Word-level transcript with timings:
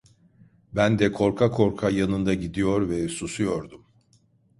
Ben 0.75 0.99
de 0.99 1.11
korka 1.11 1.51
korka 1.51 1.89
yanında 1.89 2.33
gidiyor 2.33 2.89
ve 2.89 3.07
susuyordum. 3.09 3.85